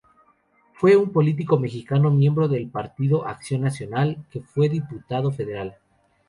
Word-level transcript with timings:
Fue 0.73 0.95
un 0.95 1.11
político 1.11 1.59
mexicano, 1.59 2.09
miembro 2.09 2.47
del 2.47 2.67
Partido 2.69 3.27
Acción 3.27 3.61
Nacional, 3.61 4.25
que 4.31 4.41
fue 4.41 4.67
diputado 4.67 5.31
federal. 5.31 5.77